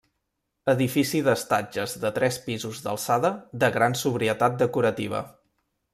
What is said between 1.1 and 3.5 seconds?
d'estatges de tres pisos d'alçada